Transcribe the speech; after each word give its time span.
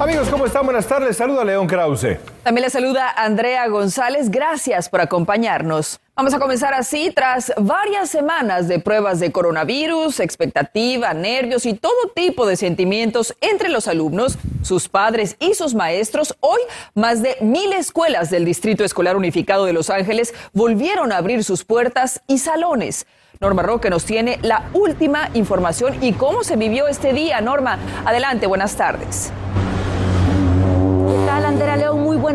Amigos, 0.00 0.30
¿cómo 0.30 0.46
están? 0.46 0.64
Buenas 0.64 0.86
tardes. 0.86 1.18
Saluda 1.18 1.44
León 1.44 1.66
Krause. 1.66 2.16
También 2.42 2.62
le 2.62 2.70
saluda 2.70 3.10
Andrea 3.14 3.68
González. 3.68 4.30
Gracias 4.30 4.88
por 4.88 5.02
acompañarnos. 5.02 6.00
Vamos 6.16 6.32
a 6.32 6.38
comenzar 6.38 6.72
así. 6.72 7.12
Tras 7.14 7.52
varias 7.58 8.08
semanas 8.08 8.66
de 8.66 8.78
pruebas 8.78 9.20
de 9.20 9.30
coronavirus, 9.30 10.20
expectativa, 10.20 11.12
nervios 11.12 11.66
y 11.66 11.74
todo 11.74 11.92
tipo 12.14 12.46
de 12.46 12.56
sentimientos 12.56 13.36
entre 13.42 13.68
los 13.68 13.88
alumnos, 13.88 14.38
sus 14.62 14.88
padres 14.88 15.36
y 15.38 15.52
sus 15.52 15.74
maestros, 15.74 16.34
hoy 16.40 16.60
más 16.94 17.22
de 17.22 17.36
mil 17.42 17.70
escuelas 17.74 18.30
del 18.30 18.46
Distrito 18.46 18.84
Escolar 18.84 19.18
Unificado 19.18 19.66
de 19.66 19.74
Los 19.74 19.90
Ángeles 19.90 20.32
volvieron 20.54 21.12
a 21.12 21.18
abrir 21.18 21.44
sus 21.44 21.62
puertas 21.64 22.22
y 22.26 22.38
salones. 22.38 23.06
Norma 23.38 23.62
Roque 23.62 23.90
nos 23.90 24.06
tiene 24.06 24.38
la 24.40 24.70
última 24.72 25.28
información 25.34 26.02
y 26.02 26.14
cómo 26.14 26.42
se 26.42 26.56
vivió 26.56 26.88
este 26.88 27.12
día. 27.12 27.42
Norma, 27.42 27.78
adelante, 28.06 28.46
buenas 28.46 28.76
tardes. 28.76 29.30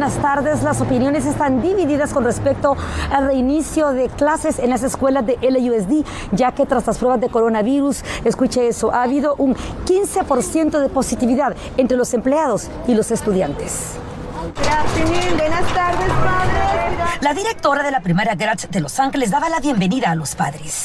Buenas 0.06 0.22
tardes. 0.22 0.62
Las 0.62 0.82
opiniones 0.82 1.26
están 1.26 1.64
divididas 1.64 2.14
con 2.14 2.24
respecto 2.26 2.78
al 3.10 3.26
reinicio 3.26 3.90
de 3.90 4.08
clases 4.08 4.60
en 4.60 4.70
las 4.70 4.84
escuelas 4.84 5.26
de 5.26 5.40
LUSD, 5.42 6.06
ya 6.32 6.52
que 6.52 6.68
tras 6.68 6.86
las 6.86 7.00
pruebas 7.00 7.20
de 7.22 7.30
coronavirus, 7.30 8.04
escuche 8.24 8.68
eso, 8.68 8.94
ha 8.94 9.02
habido 9.02 9.34
un 9.40 9.56
15% 9.56 10.80
de 10.80 10.90
positividad 10.90 11.56
entre 11.78 11.98
los 11.98 12.14
empleados 12.14 12.70
y 12.88 12.94
los 12.94 13.10
estudiantes. 13.10 13.98
Buenas 14.54 15.74
tardes, 15.74 16.10
padre. 16.10 17.16
La 17.22 17.34
directora 17.34 17.82
de 17.82 17.90
la 17.92 18.02
primaria 18.02 18.36
Gratz 18.36 18.68
de 18.70 18.80
Los 18.80 19.00
Ángeles 19.00 19.32
daba 19.32 19.50
la 19.50 19.60
bienvenida 19.60 20.12
a 20.12 20.16
los 20.16 20.36
padres, 20.36 20.84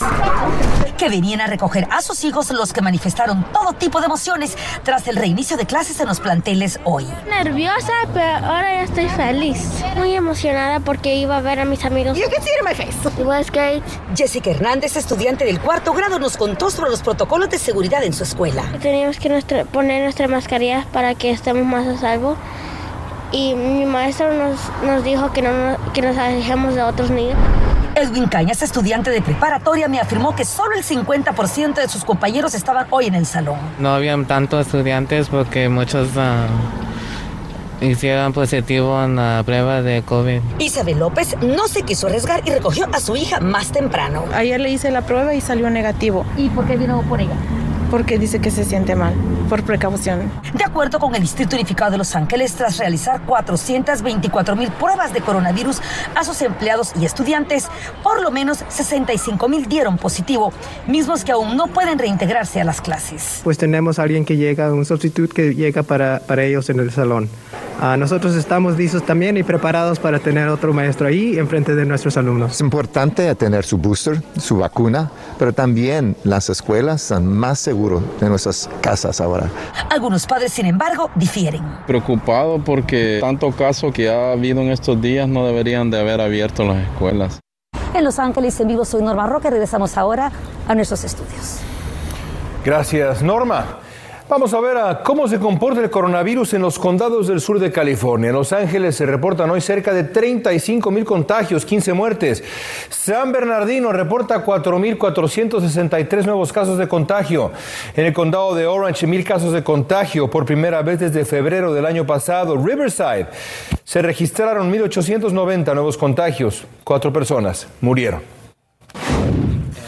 que 0.97 1.09
venían 1.11 1.41
a 1.43 1.47
recoger 1.47 1.87
a 1.91 2.01
sus 2.01 2.25
hijos 2.25 2.51
los 2.51 2.73
que 2.73 2.81
manifestaron 2.81 3.45
todo 3.53 3.75
tipo 3.75 4.01
de 4.01 4.07
emociones 4.07 4.57
tras 4.83 5.07
el 5.09 5.17
reinicio 5.17 5.57
de 5.59 5.67
clases 5.67 6.01
en 6.01 6.07
los 6.07 6.21
planteles 6.21 6.81
hoy. 6.85 7.07
Nerviosa, 7.29 7.93
pero 8.15 8.47
ahora 8.47 8.73
ya 8.77 8.83
estoy 8.85 9.09
feliz. 9.11 9.69
Muy 9.97 10.15
emocionada 10.15 10.81
porque 10.81 11.17
iba 11.17 11.37
a 11.37 11.41
ver 11.43 11.61
a 11.61 11.65
mis 11.67 11.85
amigos. 11.85 12.17
You 12.17 12.31
can 12.31 12.43
see 12.43 12.51
it 12.51 12.61
in 12.61 12.65
my 12.65 12.75
face. 12.75 13.21
It 13.21 13.27
was 13.27 13.51
great. 13.51 13.83
Jessica 14.17 14.51
Hernández, 14.51 14.97
estudiante 14.97 15.45
del 15.45 15.61
cuarto 15.61 15.93
grado, 15.93 16.19
nos 16.19 16.37
contó 16.39 16.71
sobre 16.71 16.91
los 16.91 17.03
protocolos 17.03 17.51
de 17.51 17.59
seguridad 17.59 18.03
en 18.05 18.15
su 18.15 18.23
escuela. 18.23 18.63
Teníamos 18.81 19.19
que 19.19 19.29
nuestra- 19.29 19.65
poner 19.67 20.03
nuestra 20.05 20.29
mascarilla 20.29 20.87
para 20.93 21.15
que 21.15 21.31
estemos 21.31 21.67
más 21.67 21.87
a 21.87 21.99
salvo. 21.99 22.37
Y 23.33 23.55
mi 23.55 23.85
maestro 23.87 24.33
nos, 24.35 24.59
nos 24.85 25.05
dijo 25.05 25.33
que 25.33 25.43
no 25.43 25.53
nos- 25.53 25.79
que 25.93 26.03
nos 26.03 26.17
alejemos 26.17 26.75
de 26.75 26.83
otros 26.83 27.11
niños. 27.11 27.37
Edwin 27.95 28.27
Cañas, 28.27 28.63
estudiante 28.63 29.11
de 29.11 29.21
preparatoria, 29.21 29.89
me 29.89 30.01
afirmó 30.01 30.35
que 30.35 30.45
solo 30.45 30.75
el 30.77 30.85
50% 30.85 31.75
de 31.81 31.89
sus 31.89 32.05
compañeros 32.05 32.55
estaban 32.55 32.87
hoy 32.91 33.07
en 33.07 33.15
el 33.15 33.27
salón. 33.27 33.59
No 33.79 33.91
habían 33.95 34.25
tantos 34.27 34.67
estudiantes 34.67 35.29
porque 35.29 35.69
muchos 35.69 36.09
ah, 36.17 36.47
hicieron 37.81 38.33
positivo 38.33 39.03
en 39.03 39.17
la 39.17 39.43
prueba 39.45 39.83
de 39.83 40.03
COVID. 40.03 40.41
Isabel 40.59 40.99
López 40.99 41.37
no 41.43 41.67
se 41.69 41.83
quiso 41.83 42.07
arriesgar 42.07 42.43
y 42.47 42.51
recogió 42.51 42.87
a 42.93 43.01
su 43.01 43.17
hija 43.17 43.41
más 43.41 43.73
temprano. 43.73 44.25
Ayer 44.35 44.61
le 44.61 44.71
hice 44.71 44.91
la 44.91 45.03
prueba 45.03 45.35
y 45.35 45.41
salió 45.41 45.69
negativo 45.71 46.25
¿Y 46.37 46.49
por 46.51 46.67
qué 46.67 46.77
vino 46.77 47.03
por 47.03 47.21
ella? 47.21 47.35
Porque 47.91 48.19
dice 48.19 48.41
que 48.41 48.51
se 48.51 48.65
siente 48.65 48.95
mal, 48.95 49.13
por 49.49 49.65
precaución. 49.65 50.31
De 50.55 50.65
acuerdo 50.65 50.99
con 50.99 51.15
el 51.15 51.23
Distrito 51.23 51.57
Unificado 51.57 51.93
de 51.93 51.99
Los 51.99 52.15
Ángeles, 52.15 52.55
tras 52.55 52.79
realizar 52.79 53.23
424 53.23 54.57
mil 54.57 54.71
pruebas 54.71 55.13
de 55.13 55.21
coronavirus 55.21 55.81
a 56.15 56.25
sus 56.25 56.41
empleados 56.43 56.93
y 57.01 57.05
estudiantes, 57.05 57.69
por 58.03 58.23
lo 58.23 58.31
menos 58.31 58.65
65 58.69 59.49
mil 59.49 59.67
dieron 59.67 59.99
positivo, 59.99 60.53
mismos 60.87 61.25
que 61.25 61.33
aún 61.33 61.57
no 61.57 61.67
pueden 61.67 61.99
reintegrarse 61.99 62.61
a 62.61 62.65
las 62.65 62.81
clases. 62.81 63.41
pues 63.43 63.59
tenemos 63.59 63.99
a 63.99 64.05
alguien 64.05 64.25
que 64.25 64.37
llega, 64.37 64.73
un 64.73 64.85
sustituto 64.85 65.35
que 65.35 65.55
llega 65.55 65.83
para, 65.83 66.21
para 66.21 66.45
ellos 66.45 66.71
en 66.71 66.79
el 66.79 66.93
salón. 66.93 67.29
Ah, 67.83 67.97
nosotros 67.97 68.37
estamos 68.37 68.77
listos 68.77 69.05
también 69.05 69.39
y 69.39 69.43
preparados 69.43 69.99
para 69.99 70.19
tener 70.19 70.49
otro 70.49 70.75
maestro 70.75 71.09
ahí 71.09 71.39
enfrente 71.39 71.75
de 71.75 71.87
nuestros 71.87 72.19
alumnos. 72.19 72.53
Es 72.53 72.61
importante 72.61 73.35
tener 73.35 73.65
su 73.65 73.79
booster, 73.79 74.23
su 74.37 74.59
vacuna, 74.59 75.11
pero 75.39 75.55
también 75.55 76.15
las 76.23 76.51
escuelas 76.51 77.03
están 77.03 77.27
más 77.27 77.59
seguras 77.59 77.80
de 77.89 78.29
nuestras 78.29 78.69
casas 78.81 79.21
ahora. 79.21 79.51
Algunos 79.91 80.27
padres, 80.27 80.53
sin 80.53 80.67
embargo, 80.67 81.11
difieren. 81.15 81.63
Preocupado 81.87 82.63
porque 82.63 83.19
tanto 83.21 83.51
caso 83.53 83.93
que 83.93 84.11
ha 84.11 84.33
habido 84.33 84.61
en 84.61 84.71
estos 84.71 85.01
días 85.01 85.29
no 85.29 85.47
deberían 85.47 85.91
de 85.91 85.99
haber 85.99 86.21
abierto 86.21 86.65
las 86.65 86.79
escuelas. 86.79 87.41
En 87.95 88.05
Los 88.05 88.19
Ángeles, 88.19 88.61
en 88.61 88.69
vivo, 88.69 88.85
soy 88.85 89.03
Norma 89.03 89.27
Roque. 89.27 89.51
Regresamos 89.51 89.97
ahora 89.97 90.31
a 90.69 90.75
nuestros 90.75 91.03
estudios. 91.05 91.59
Gracias, 92.65 93.23
Norma. 93.23 93.79
Vamos 94.31 94.55
a 94.55 94.61
ver 94.61 94.77
a 94.77 95.03
cómo 95.03 95.27
se 95.27 95.41
comporta 95.41 95.81
el 95.81 95.91
coronavirus 95.91 96.55
en 96.55 96.63
los 96.63 96.79
condados 96.79 97.27
del 97.27 97.41
sur 97.41 97.59
de 97.59 97.73
California. 97.73 98.29
En 98.29 98.37
Los 98.37 98.53
Ángeles 98.53 98.95
se 98.95 99.05
reportan 99.05 99.51
hoy 99.51 99.61
cerca 99.61 99.93
de 99.93 100.05
35 100.05 100.89
mil 100.93 101.05
contagios, 101.05 101.67
15 101.67 101.93
muertes. 101.95 102.45
San 102.91 103.33
Bernardino 103.33 103.91
reporta 103.91 104.45
4.463 104.45 106.27
nuevos 106.27 106.53
casos 106.53 106.79
de 106.79 106.87
contagio. 106.87 107.51
En 107.97 108.07
el 108.07 108.13
condado 108.13 108.55
de 108.55 108.69
Orange, 108.69 109.09
mil 109.09 109.25
casos 109.25 109.53
de 109.53 109.65
contagio 109.65 110.31
por 110.31 110.45
primera 110.45 110.81
vez 110.83 111.01
desde 111.01 111.25
febrero 111.25 111.75
del 111.75 111.85
año 111.85 112.07
pasado. 112.07 112.57
Riverside 112.57 113.27
se 113.83 114.01
registraron 114.01 114.73
1.890 114.73 115.75
nuevos 115.75 115.99
contagios. 115.99 116.65
Cuatro 116.85 117.13
personas 117.13 117.67
murieron. 117.81 118.40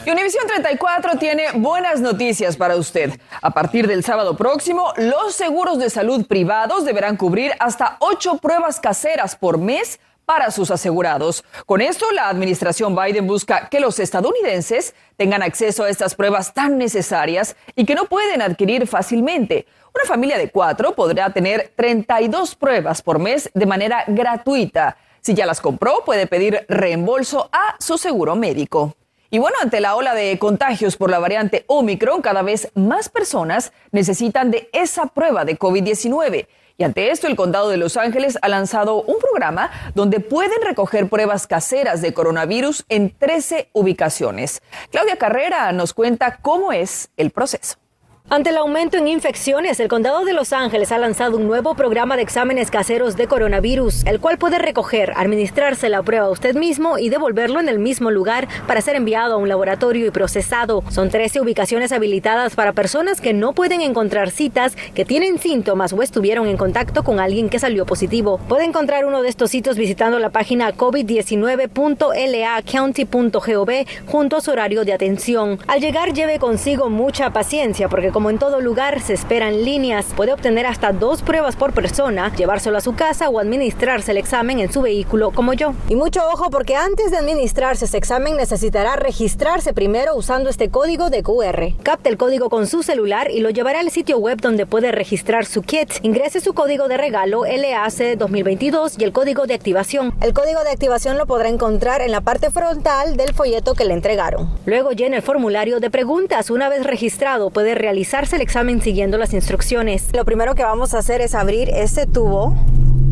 Y 0.04 0.10
Univisión 0.10 0.48
34 0.48 1.16
tiene 1.18 1.44
buenas 1.54 2.00
noticias 2.00 2.56
para 2.56 2.74
usted. 2.74 3.20
A 3.40 3.50
partir 3.50 3.86
del 3.86 4.02
sábado 4.02 4.36
próximo, 4.36 4.92
los 4.96 5.32
seguros 5.32 5.78
de 5.78 5.90
salud 5.90 6.26
privados 6.26 6.84
deberán 6.84 7.16
cubrir 7.16 7.52
hasta 7.60 7.98
ocho 8.00 8.38
pruebas 8.38 8.80
caseras 8.80 9.36
por 9.36 9.58
mes 9.58 10.00
para 10.24 10.50
sus 10.50 10.72
asegurados. 10.72 11.44
Con 11.66 11.80
esto, 11.80 12.10
la 12.10 12.28
administración 12.28 12.96
Biden 12.96 13.28
busca 13.28 13.68
que 13.68 13.78
los 13.78 14.00
estadounidenses 14.00 14.96
tengan 15.16 15.42
acceso 15.42 15.84
a 15.84 15.88
estas 15.88 16.16
pruebas 16.16 16.52
tan 16.52 16.78
necesarias 16.78 17.54
y 17.76 17.84
que 17.84 17.94
no 17.94 18.06
pueden 18.06 18.42
adquirir 18.42 18.88
fácilmente. 18.88 19.66
Una 19.94 20.04
familia 20.04 20.36
de 20.36 20.50
cuatro 20.50 20.96
podrá 20.96 21.30
tener 21.32 21.72
32 21.76 22.56
pruebas 22.56 23.02
por 23.02 23.20
mes 23.20 23.50
de 23.54 23.66
manera 23.66 24.02
gratuita. 24.08 24.96
Si 25.20 25.34
ya 25.34 25.46
las 25.46 25.60
compró, 25.60 26.02
puede 26.04 26.26
pedir 26.26 26.66
reembolso 26.68 27.48
a 27.52 27.76
su 27.78 27.98
seguro 27.98 28.34
médico. 28.34 28.96
Y 29.34 29.38
bueno, 29.38 29.56
ante 29.62 29.80
la 29.80 29.96
ola 29.96 30.12
de 30.12 30.38
contagios 30.38 30.98
por 30.98 31.08
la 31.08 31.18
variante 31.18 31.64
Omicron, 31.66 32.20
cada 32.20 32.42
vez 32.42 32.70
más 32.74 33.08
personas 33.08 33.72
necesitan 33.90 34.50
de 34.50 34.68
esa 34.74 35.06
prueba 35.06 35.46
de 35.46 35.58
COVID-19. 35.58 36.48
Y 36.76 36.84
ante 36.84 37.10
esto, 37.10 37.28
el 37.28 37.34
condado 37.34 37.70
de 37.70 37.78
Los 37.78 37.96
Ángeles 37.96 38.38
ha 38.42 38.48
lanzado 38.50 39.00
un 39.00 39.16
programa 39.18 39.70
donde 39.94 40.20
pueden 40.20 40.60
recoger 40.62 41.08
pruebas 41.08 41.46
caseras 41.46 42.02
de 42.02 42.12
coronavirus 42.12 42.84
en 42.90 43.08
13 43.08 43.70
ubicaciones. 43.72 44.60
Claudia 44.90 45.16
Carrera 45.16 45.72
nos 45.72 45.94
cuenta 45.94 46.36
cómo 46.42 46.70
es 46.70 47.08
el 47.16 47.30
proceso. 47.30 47.81
Ante 48.30 48.48
el 48.48 48.56
aumento 48.56 48.96
en 48.96 49.08
infecciones, 49.08 49.78
el 49.78 49.88
condado 49.88 50.24
de 50.24 50.32
Los 50.32 50.54
Ángeles 50.54 50.90
ha 50.90 50.96
lanzado 50.96 51.36
un 51.36 51.46
nuevo 51.46 51.74
programa 51.74 52.16
de 52.16 52.22
exámenes 52.22 52.70
caseros 52.70 53.14
de 53.16 53.26
coronavirus, 53.26 54.06
el 54.06 54.20
cual 54.20 54.38
puede 54.38 54.56
recoger, 54.58 55.12
administrarse 55.16 55.90
la 55.90 56.02
prueba 56.02 56.28
a 56.28 56.30
usted 56.30 56.54
mismo 56.54 56.96
y 56.96 57.10
devolverlo 57.10 57.60
en 57.60 57.68
el 57.68 57.78
mismo 57.78 58.10
lugar 58.10 58.48
para 58.66 58.80
ser 58.80 58.96
enviado 58.96 59.34
a 59.34 59.36
un 59.36 59.50
laboratorio 59.50 60.06
y 60.06 60.10
procesado. 60.10 60.82
Son 60.88 61.10
13 61.10 61.42
ubicaciones 61.42 61.92
habilitadas 61.92 62.54
para 62.54 62.72
personas 62.72 63.20
que 63.20 63.34
no 63.34 63.52
pueden 63.52 63.82
encontrar 63.82 64.30
citas, 64.30 64.78
que 64.94 65.04
tienen 65.04 65.38
síntomas 65.38 65.92
o 65.92 66.00
estuvieron 66.00 66.46
en 66.46 66.56
contacto 66.56 67.04
con 67.04 67.20
alguien 67.20 67.50
que 67.50 67.58
salió 67.58 67.84
positivo. 67.84 68.40
Puede 68.48 68.64
encontrar 68.64 69.04
uno 69.04 69.20
de 69.20 69.28
estos 69.28 69.50
sitios 69.50 69.76
visitando 69.76 70.18
la 70.18 70.30
página 70.30 70.72
covid19.lacounty.gov 70.72 73.70
junto 74.06 74.38
a 74.38 74.40
su 74.40 74.52
horario 74.52 74.86
de 74.86 74.94
atención. 74.94 75.58
Al 75.66 75.82
llegar 75.82 76.14
lleve 76.14 76.38
consigo 76.38 76.88
mucha 76.88 77.30
paciencia 77.30 77.90
porque 77.90 78.10
en 78.30 78.38
todo 78.38 78.60
lugar 78.60 79.00
se 79.00 79.14
esperan 79.14 79.64
líneas. 79.64 80.06
Puede 80.16 80.32
obtener 80.32 80.66
hasta 80.66 80.92
dos 80.92 81.22
pruebas 81.22 81.56
por 81.56 81.72
persona, 81.72 82.34
llevárselo 82.34 82.78
a 82.78 82.80
su 82.80 82.94
casa 82.94 83.28
o 83.28 83.38
administrarse 83.38 84.10
el 84.10 84.16
examen 84.16 84.60
en 84.60 84.72
su 84.72 84.82
vehículo 84.82 85.30
como 85.30 85.52
yo. 85.52 85.74
Y 85.88 85.96
mucho 85.96 86.20
ojo 86.32 86.50
porque 86.50 86.76
antes 86.76 87.10
de 87.10 87.18
administrarse 87.18 87.84
ese 87.84 87.96
examen 87.96 88.36
necesitará 88.36 88.96
registrarse 88.96 89.72
primero 89.72 90.14
usando 90.16 90.50
este 90.50 90.70
código 90.70 91.10
de 91.10 91.22
QR. 91.22 91.74
Capte 91.82 92.08
el 92.08 92.16
código 92.16 92.50
con 92.50 92.66
su 92.66 92.82
celular 92.82 93.30
y 93.30 93.40
lo 93.40 93.50
llevará 93.50 93.80
al 93.80 93.90
sitio 93.90 94.18
web 94.18 94.40
donde 94.40 94.66
puede 94.66 94.92
registrar 94.92 95.44
su 95.44 95.62
kit. 95.62 95.90
Ingrese 96.02 96.40
su 96.40 96.54
código 96.54 96.88
de 96.88 96.96
regalo 96.96 97.44
LAC 97.44 98.18
2022 98.18 98.96
y 98.98 99.04
el 99.04 99.12
código 99.12 99.46
de 99.46 99.54
activación. 99.54 100.14
El 100.20 100.32
código 100.32 100.62
de 100.64 100.70
activación 100.70 101.18
lo 101.18 101.26
podrá 101.26 101.48
encontrar 101.48 102.02
en 102.02 102.10
la 102.10 102.20
parte 102.20 102.50
frontal 102.50 103.16
del 103.16 103.34
folleto 103.34 103.74
que 103.74 103.84
le 103.84 103.94
entregaron. 103.94 104.50
Luego 104.66 104.92
llena 104.92 105.16
el 105.16 105.22
formulario 105.22 105.80
de 105.80 105.90
preguntas. 105.90 106.50
Una 106.50 106.68
vez 106.68 106.84
registrado 106.84 107.50
puede 107.50 107.74
realizarse 108.02 108.34
el 108.34 108.42
examen 108.42 108.82
siguiendo 108.82 109.16
las 109.16 109.32
instrucciones. 109.32 110.08
Lo 110.12 110.24
primero 110.24 110.56
que 110.56 110.64
vamos 110.64 110.92
a 110.92 110.98
hacer 110.98 111.20
es 111.20 111.36
abrir 111.36 111.70
este 111.70 112.04
tubo 112.04 112.52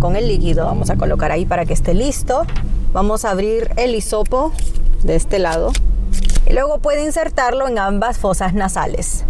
con 0.01 0.17
el 0.17 0.27
líquido. 0.27 0.65
Vamos 0.65 0.91
a 0.91 0.97
colocar 0.97 1.31
ahí 1.31 1.47
para 1.47 1.65
que 1.65 1.75
esté 1.75 1.95
listo. 1.95 2.45
Vamos 2.93 3.25
a 3.25 3.31
abrir 3.31 3.71
el 3.77 3.95
hisopo 3.95 4.53
de 5.05 5.15
este 5.15 5.39
lado 5.39 5.71
y 6.45 6.55
luego 6.55 6.79
puede 6.79 7.05
insertarlo 7.05 7.69
en 7.69 7.79
ambas 7.79 8.19
fosas 8.19 8.53
nasales. 8.53 9.25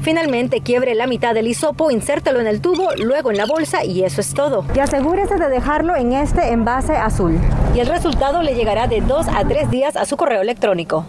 Finalmente, 0.00 0.62
quiebre 0.62 0.94
la 0.94 1.06
mitad 1.06 1.34
del 1.34 1.46
hisopo, 1.46 1.90
insértelo 1.90 2.40
en 2.40 2.46
el 2.46 2.62
tubo, 2.62 2.88
luego 2.96 3.30
en 3.30 3.36
la 3.36 3.44
bolsa 3.44 3.84
y 3.84 4.02
eso 4.02 4.22
es 4.22 4.32
todo. 4.32 4.64
Y 4.74 4.78
asegúrese 4.78 5.36
de 5.36 5.50
dejarlo 5.50 5.94
en 5.94 6.14
este 6.14 6.52
envase 6.52 6.96
azul. 6.96 7.38
Y 7.74 7.80
el 7.80 7.86
resultado 7.86 8.42
le 8.42 8.54
llegará 8.54 8.86
de 8.86 9.02
2 9.02 9.26
a 9.28 9.44
3 9.46 9.70
días 9.70 9.96
a 9.96 10.06
su 10.06 10.16
correo 10.16 10.40
electrónico. 10.40 11.04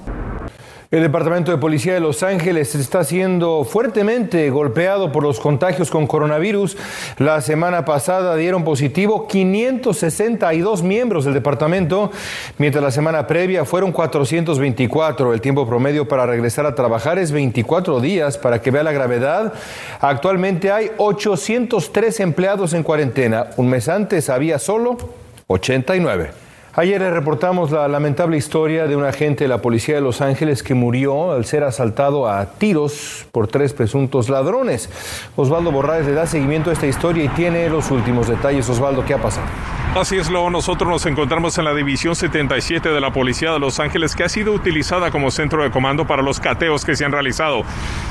El 0.91 1.03
Departamento 1.03 1.51
de 1.51 1.59
Policía 1.59 1.93
de 1.93 1.99
Los 1.99 2.23
Ángeles 2.23 2.73
está 2.73 3.03
siendo 3.03 3.63
fuertemente 3.63 4.49
golpeado 4.49 5.11
por 5.11 5.21
los 5.21 5.39
contagios 5.39 5.91
con 5.91 6.07
coronavirus. 6.07 6.77
La 7.19 7.41
semana 7.41 7.85
pasada 7.85 8.35
dieron 8.35 8.63
positivo 8.63 9.27
562 9.27 10.81
miembros 10.81 11.25
del 11.25 11.35
departamento, 11.35 12.09
mientras 12.57 12.83
la 12.83 12.89
semana 12.89 13.27
previa 13.27 13.65
fueron 13.65 13.91
424. 13.91 15.31
El 15.31 15.41
tiempo 15.41 15.67
promedio 15.67 16.07
para 16.07 16.25
regresar 16.25 16.65
a 16.65 16.73
trabajar 16.73 17.19
es 17.19 17.31
24 17.31 17.99
días. 17.99 18.39
Para 18.39 18.59
que 18.59 18.71
vea 18.71 18.81
la 18.81 18.91
gravedad, 18.91 19.53
actualmente 20.01 20.71
hay 20.71 20.89
803 20.97 22.19
empleados 22.19 22.73
en 22.73 22.81
cuarentena. 22.81 23.51
Un 23.57 23.69
mes 23.69 23.87
antes 23.89 24.27
había 24.27 24.57
solo 24.57 24.97
89. 25.45 26.48
Ayer 26.75 27.01
le 27.01 27.09
reportamos 27.09 27.71
la 27.71 27.87
lamentable 27.87 28.37
historia 28.37 28.85
de 28.85 28.95
un 28.95 29.03
agente 29.03 29.45
de 29.45 29.47
la 29.47 29.59
policía 29.59 29.95
de 29.95 30.01
Los 30.01 30.21
Ángeles 30.21 30.61
que 30.61 30.75
murió 30.75 31.31
al 31.31 31.45
ser 31.45 31.63
asaltado 31.63 32.29
a 32.29 32.45
tiros 32.45 33.25
por 33.31 33.47
tres 33.47 33.73
presuntos 33.73 34.29
ladrones. 34.29 34.87
Osvaldo 35.35 35.71
Borraes 35.71 36.05
le 36.05 36.13
da 36.13 36.27
seguimiento 36.27 36.69
a 36.69 36.73
esta 36.73 36.85
historia 36.85 37.23
y 37.23 37.29
tiene 37.29 37.67
los 37.69 37.89
últimos 37.89 38.27
detalles. 38.27 38.69
Osvaldo, 38.69 39.03
¿qué 39.03 39.15
ha 39.15 39.21
pasado? 39.21 39.47
Así 39.95 40.17
es, 40.17 40.29
lo 40.29 40.47
nosotros 40.51 40.87
nos 40.87 41.05
encontramos 41.07 41.57
en 41.57 41.65
la 41.65 41.73
División 41.73 42.15
77 42.15 42.89
de 42.89 43.01
la 43.01 43.11
Policía 43.11 43.51
de 43.51 43.59
Los 43.59 43.79
Ángeles 43.79 44.15
que 44.15 44.23
ha 44.23 44.29
sido 44.29 44.53
utilizada 44.53 45.09
como 45.09 45.31
centro 45.31 45.63
de 45.63 45.71
comando 45.71 46.05
para 46.05 46.21
los 46.21 46.39
cateos 46.39 46.85
que 46.85 46.95
se 46.95 47.03
han 47.03 47.11
realizado. 47.11 47.63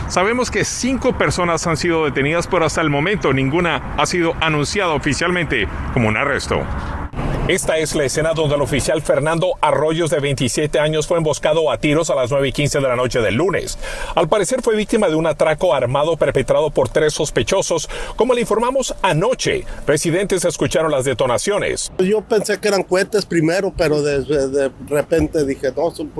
Sabemos 0.08 0.50
que 0.50 0.64
cinco 0.64 1.16
personas 1.16 1.64
han 1.68 1.76
sido 1.76 2.04
detenidas, 2.04 2.48
pero 2.48 2.66
hasta 2.66 2.80
el 2.80 2.90
momento 2.90 3.32
ninguna 3.32 3.94
ha 3.96 4.06
sido 4.06 4.34
anunciada 4.40 4.94
oficialmente 4.94 5.68
como 5.94 6.08
un 6.08 6.16
arresto. 6.16 6.64
Esta 7.48 7.78
es 7.78 7.94
la 7.94 8.04
escena 8.04 8.34
donde 8.34 8.56
el 8.56 8.60
oficial 8.60 9.00
Fernando 9.00 9.54
Arroyos, 9.62 10.10
de 10.10 10.20
27 10.20 10.80
años, 10.80 11.06
fue 11.06 11.16
emboscado 11.16 11.70
a 11.70 11.78
tiros 11.78 12.10
a 12.10 12.14
las 12.14 12.30
9 12.30 12.48
y 12.48 12.52
15 12.52 12.80
de 12.80 12.86
la 12.86 12.94
noche 12.94 13.22
del 13.22 13.36
lunes. 13.36 13.78
Al 14.14 14.28
parecer 14.28 14.60
fue 14.60 14.76
víctima 14.76 15.08
de 15.08 15.14
un 15.14 15.26
atraco 15.26 15.74
armado 15.74 16.18
perpetrado 16.18 16.68
por 16.68 16.90
tres 16.90 17.14
sospechosos. 17.14 17.88
Como 18.16 18.34
le 18.34 18.42
informamos 18.42 18.94
anoche, 19.00 19.64
residentes 19.86 20.44
escucharon 20.44 20.90
las 20.90 21.06
detonaciones. 21.06 21.90
Yo 22.00 22.20
pensé 22.20 22.60
que 22.60 22.68
eran 22.68 22.82
cohetes 22.82 23.24
primero, 23.24 23.72
pero 23.74 24.02
de, 24.02 24.24
de 24.24 24.70
repente 24.86 25.46
dije, 25.46 25.72
no, 25.74 25.90
son, 25.90 26.12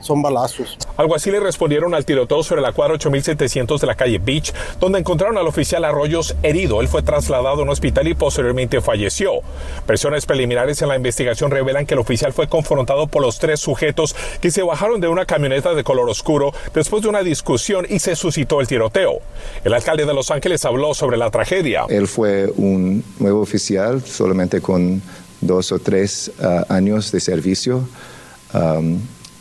son, 0.00 0.22
balazos. 0.22 0.78
Algo 0.96 1.16
así 1.16 1.32
le 1.32 1.40
respondieron 1.40 1.96
al 1.96 2.04
tiroteo 2.04 2.44
sobre 2.44 2.62
la 2.62 2.70
cuadra 2.70 2.94
8700 2.94 3.80
de 3.80 3.86
la 3.88 3.96
calle 3.96 4.20
Beach, 4.20 4.54
donde 4.78 5.00
encontraron 5.00 5.36
al 5.36 5.48
oficial 5.48 5.84
Arroyos 5.84 6.36
herido. 6.44 6.80
Él 6.80 6.86
fue 6.86 7.02
trasladado 7.02 7.58
a 7.58 7.62
un 7.64 7.70
hospital 7.70 8.06
y 8.06 8.14
posteriormente 8.14 8.80
falleció. 8.80 9.40
Presiones 9.84 10.26
preliminares 10.26 10.75
en 10.82 10.88
la 10.88 10.96
investigación 10.96 11.50
revelan 11.50 11.86
que 11.86 11.94
el 11.94 12.00
oficial 12.00 12.32
fue 12.32 12.48
confrontado 12.48 13.06
por 13.06 13.22
los 13.22 13.38
tres 13.38 13.60
sujetos 13.60 14.14
que 14.40 14.50
se 14.50 14.62
bajaron 14.62 15.00
de 15.00 15.08
una 15.08 15.26
camioneta 15.26 15.74
de 15.74 15.84
color 15.84 16.08
oscuro 16.08 16.52
después 16.74 17.02
de 17.02 17.08
una 17.08 17.22
discusión 17.22 17.86
y 17.88 17.98
se 17.98 18.16
suscitó 18.16 18.60
el 18.60 18.66
tiroteo. 18.66 19.20
El 19.64 19.74
alcalde 19.74 20.06
de 20.06 20.14
Los 20.14 20.30
Ángeles 20.30 20.64
habló 20.64 20.94
sobre 20.94 21.16
la 21.16 21.30
tragedia. 21.30 21.84
Él 21.88 22.06
fue 22.06 22.50
un 22.56 23.04
nuevo 23.18 23.40
oficial 23.40 24.02
solamente 24.04 24.60
con 24.60 25.02
dos 25.40 25.72
o 25.72 25.78
tres 25.78 26.30
uh, 26.40 26.72
años 26.72 27.12
de 27.12 27.20
servicio. 27.20 27.88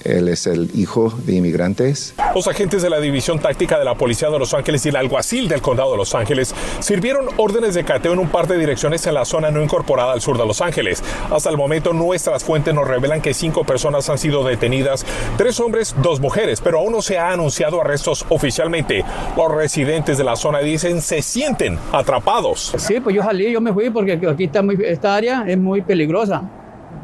Él 0.06 0.28
es 0.30 0.48
el 0.48 0.70
hijo 0.76 1.12
de 1.26 1.34
inmigrantes. 1.34 2.16
Los 2.34 2.48
agentes 2.48 2.82
de 2.82 2.90
la 2.90 3.00
División 3.00 3.40
Táctica 3.40 3.78
de 3.78 3.86
la 3.86 3.96
Policía 3.96 4.30
de 4.30 4.40
Los 4.40 4.54
Ángeles 4.54 4.86
y 4.86 4.90
el 4.90 4.96
alguacil 4.96 5.48
del 5.48 5.62
Condado 5.62 5.92
de 5.92 5.98
Los 5.98 6.16
Ángeles 6.16 6.54
sirvieron 6.80 7.26
órdenes 7.38 7.74
de 7.74 7.84
cateo 7.84 8.14
en 8.14 8.20
un 8.20 8.30
par 8.30 8.48
de 8.48 8.58
direcciones 8.58 9.06
en 9.08 9.16
la 9.16 9.26
zona 9.26 9.52
no 9.52 9.62
incorporada 9.64 10.14
al 10.14 10.22
sur 10.22 10.38
de 10.38 10.46
Los 10.46 10.62
Ángeles. 10.62 11.04
Hasta 11.32 11.50
el 11.50 11.58
momento 11.58 11.94
nuestras 11.94 12.44
fuentes 12.44 12.74
nos 12.74 12.88
revelan 12.88 13.22
que 13.22 13.34
cinco 13.34 13.64
personas 13.64 14.10
han 14.10 14.18
sido 14.18 14.44
detenidas, 14.44 15.06
tres 15.38 15.60
hombres, 15.60 15.96
dos 16.02 16.20
mujeres, 16.20 16.62
pero 16.62 16.80
aún 16.80 16.92
no 16.92 17.02
se 17.02 17.18
ha 17.18 17.32
anunciado 17.32 17.82
arrestos 17.82 18.26
oficialmente. 18.30 19.04
Los 19.36 19.52
residentes 19.52 20.18
de 20.18 20.24
la 20.24 20.36
zona 20.36 20.60
dicen 20.60 21.02
se 21.02 21.22
sienten 21.22 21.80
atrapados. 21.92 22.74
Sí, 22.78 23.00
pues 23.00 23.16
yo 23.16 23.24
salí, 23.24 23.52
yo 23.52 23.62
me 23.62 23.74
fui 23.74 23.90
porque 23.90 24.14
aquí 24.14 24.44
está 24.46 24.62
muy, 24.62 24.78
esta 24.86 25.16
área 25.16 25.46
es 25.48 25.58
muy 25.58 25.82
peligrosa, 25.82 26.44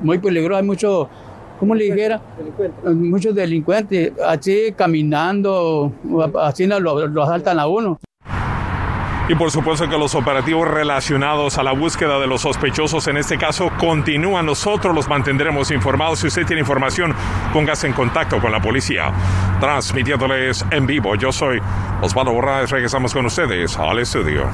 muy 0.02 0.20
peligrosa, 0.20 0.60
hay 0.60 0.66
mucho 0.66 1.10
como 1.62 1.76
le 1.76 1.84
dijera, 1.84 2.20
muchos 2.86 3.36
delincuentes, 3.36 4.14
así 4.26 4.74
caminando, 4.76 5.94
así 6.42 6.66
lo, 6.66 6.80
lo 7.08 7.22
asaltan 7.22 7.60
a 7.60 7.68
uno. 7.68 8.00
Y 9.30 9.36
por 9.36 9.52
supuesto 9.52 9.88
que 9.88 9.96
los 9.96 10.16
operativos 10.16 10.68
relacionados 10.68 11.60
a 11.60 11.64
la 11.64 11.74
búsqueda 11.74 12.20
de 12.20 12.26
los 12.26 12.42
sospechosos 12.42 13.08
en 13.10 13.18
este 13.18 13.38
caso 13.38 13.70
continúan. 13.80 14.48
Nosotros 14.48 14.96
los 14.96 15.08
mantendremos 15.08 15.70
informados. 15.70 16.18
Si 16.18 16.28
usted 16.28 16.48
tiene 16.48 16.62
información, 16.62 17.14
póngase 17.54 17.86
en 17.86 17.94
contacto 17.94 18.42
con 18.42 18.52
la 18.52 18.60
policía. 18.60 19.14
Transmitiéndoles 19.60 20.66
en 20.72 20.88
vivo, 20.88 21.14
yo 21.14 21.32
soy 21.32 21.62
Osvaldo 22.02 22.34
Borraes. 22.34 22.72
Regresamos 22.72 23.14
con 23.14 23.28
ustedes 23.28 23.78
al 23.78 24.00
estudio. 24.00 24.48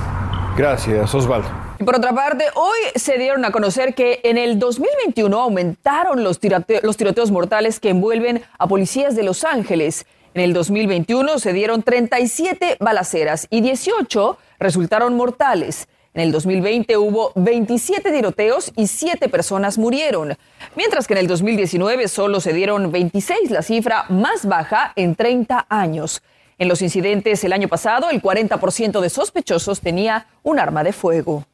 Gracias, 0.57 1.15
Osvaldo. 1.15 1.67
Por 1.86 1.96
otra 1.96 2.12
parte, 2.12 2.46
hoy 2.56 2.80
se 2.96 3.20
dieron 3.20 3.46
a 3.46 3.52
conocer 3.52 3.94
que 3.94 4.20
en 4.24 4.40
el 4.40 4.58
2021 4.58 5.40
aumentaron 5.40 6.24
los, 6.24 6.40
los 6.82 6.98
tiroteos 6.98 7.30
mortales 7.30 7.80
que 7.80 7.90
envuelven 7.90 8.42
a 8.58 8.68
policías 8.68 9.16
de 9.16 9.22
Los 9.22 9.44
Ángeles. 9.44 10.08
En 10.34 10.42
el 10.42 10.54
2021 10.54 11.38
se 11.38 11.54
dieron 11.54 11.84
37 11.84 12.78
balaceras 12.80 13.46
y 13.52 13.62
18 13.62 14.38
resultaron 14.60 15.16
mortales. 15.16 15.88
En 16.16 16.22
el 16.22 16.32
2020 16.32 16.98
hubo 16.98 17.32
27 17.36 18.12
tiroteos 18.12 18.72
y 18.76 18.88
7 18.88 19.30
personas 19.30 19.78
murieron, 19.78 20.36
mientras 20.76 21.06
que 21.06 21.14
en 21.14 21.20
el 21.20 21.28
2019 21.28 22.08
solo 22.08 22.40
se 22.40 22.54
dieron 22.54 22.92
26, 22.92 23.52
la 23.52 23.62
cifra 23.62 24.06
más 24.10 24.48
baja 24.48 24.94
en 24.96 25.16
30 25.16 25.68
años. 25.70 26.24
En 26.58 26.70
los 26.70 26.82
incidentes 26.82 27.44
el 27.44 27.54
año 27.54 27.68
pasado, 27.68 28.10
el 28.10 28.20
40% 28.20 29.00
de 29.00 29.10
sospechosos 29.12 29.80
tenía 29.80 30.26
un 30.42 30.58
arma 30.58 30.84
de 30.84 30.92
fuego. 30.92 31.46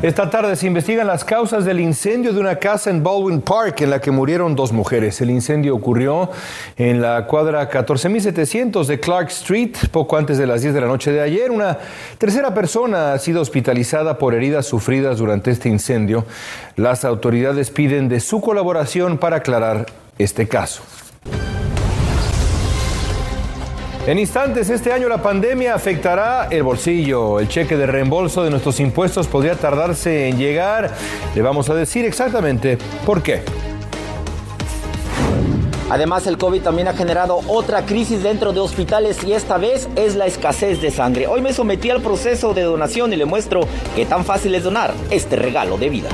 Esta 0.00 0.30
tarde 0.30 0.54
se 0.54 0.68
investigan 0.68 1.08
las 1.08 1.24
causas 1.24 1.64
del 1.64 1.80
incendio 1.80 2.32
de 2.32 2.38
una 2.38 2.54
casa 2.54 2.88
en 2.88 3.02
Baldwin 3.02 3.40
Park 3.40 3.80
en 3.80 3.90
la 3.90 4.00
que 4.00 4.12
murieron 4.12 4.54
dos 4.54 4.70
mujeres. 4.70 5.20
El 5.20 5.28
incendio 5.28 5.74
ocurrió 5.74 6.30
en 6.76 7.02
la 7.02 7.26
cuadra 7.26 7.68
14700 7.68 8.86
de 8.86 9.00
Clark 9.00 9.26
Street 9.30 9.74
poco 9.90 10.16
antes 10.16 10.38
de 10.38 10.46
las 10.46 10.62
10 10.62 10.74
de 10.74 10.80
la 10.82 10.86
noche 10.86 11.10
de 11.10 11.20
ayer. 11.20 11.50
Una 11.50 11.78
tercera 12.16 12.54
persona 12.54 13.12
ha 13.12 13.18
sido 13.18 13.40
hospitalizada 13.40 14.18
por 14.18 14.34
heridas 14.34 14.66
sufridas 14.66 15.18
durante 15.18 15.50
este 15.50 15.68
incendio. 15.68 16.24
Las 16.76 17.04
autoridades 17.04 17.72
piden 17.72 18.08
de 18.08 18.20
su 18.20 18.40
colaboración 18.40 19.18
para 19.18 19.38
aclarar 19.38 19.86
este 20.16 20.46
caso. 20.46 20.84
En 24.08 24.18
instantes, 24.18 24.70
este 24.70 24.90
año 24.90 25.06
la 25.06 25.20
pandemia 25.20 25.74
afectará 25.74 26.48
el 26.50 26.62
bolsillo. 26.62 27.40
El 27.40 27.46
cheque 27.46 27.76
de 27.76 27.84
reembolso 27.84 28.42
de 28.42 28.48
nuestros 28.48 28.80
impuestos 28.80 29.26
podría 29.26 29.54
tardarse 29.54 30.30
en 30.30 30.38
llegar. 30.38 30.94
Le 31.34 31.42
vamos 31.42 31.68
a 31.68 31.74
decir 31.74 32.06
exactamente 32.06 32.78
por 33.04 33.22
qué. 33.22 33.42
Además, 35.90 36.26
el 36.26 36.38
COVID 36.38 36.62
también 36.62 36.88
ha 36.88 36.94
generado 36.94 37.40
otra 37.48 37.84
crisis 37.84 38.22
dentro 38.22 38.54
de 38.54 38.60
hospitales 38.60 39.22
y 39.24 39.34
esta 39.34 39.58
vez 39.58 39.90
es 39.94 40.16
la 40.16 40.24
escasez 40.24 40.80
de 40.80 40.90
sangre. 40.90 41.26
Hoy 41.26 41.42
me 41.42 41.52
sometí 41.52 41.90
al 41.90 42.00
proceso 42.00 42.54
de 42.54 42.62
donación 42.62 43.12
y 43.12 43.16
le 43.16 43.26
muestro 43.26 43.68
qué 43.94 44.06
tan 44.06 44.24
fácil 44.24 44.54
es 44.54 44.64
donar 44.64 44.94
este 45.10 45.36
regalo 45.36 45.76
de 45.76 45.90
vida. 45.90 46.08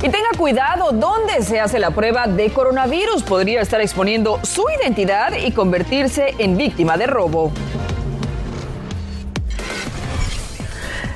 Y 0.00 0.08
tenga 0.10 0.28
cuidado 0.36 0.92
dónde 0.92 1.42
se 1.42 1.58
hace 1.58 1.80
la 1.80 1.90
prueba 1.90 2.28
de 2.28 2.50
coronavirus. 2.50 3.24
Podría 3.24 3.60
estar 3.60 3.80
exponiendo 3.80 4.38
su 4.44 4.64
identidad 4.80 5.32
y 5.32 5.50
convertirse 5.50 6.34
en 6.38 6.56
víctima 6.56 6.96
de 6.96 7.08
robo. 7.08 7.50